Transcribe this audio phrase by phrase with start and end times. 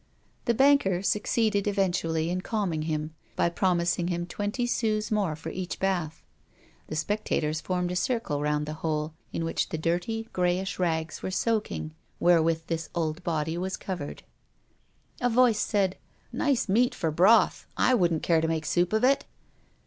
[0.45, 5.77] The banker succeeded eventually in calming him by promising him twenty sous more for each
[5.77, 6.23] bath.
[6.87, 11.29] The spectators formed a circle round the hole, in which the dirty, grayish rags were
[11.29, 14.23] soaking wherewith this old body was covered.
[15.21, 15.99] A voice said:
[16.33, 17.67] "Nice meat for broth!
[17.77, 19.25] I wouldn't care to make soup of it!"